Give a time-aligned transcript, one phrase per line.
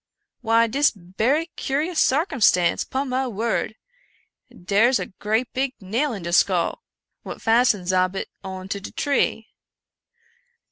[0.41, 3.75] Why dis berry curious sarcumstance, pon my word—
[4.65, 6.81] dare's a great big nail in de skull,
[7.21, 9.47] what fastens ob it on to de tree."